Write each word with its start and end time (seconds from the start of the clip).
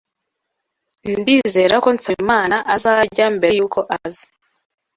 Ndizera 1.19 1.75
ko 1.83 1.89
Nsabimana 1.95 2.57
azarya 2.75 3.25
mbere 3.35 3.53
yuko 3.59 3.79
aza. 3.95 4.25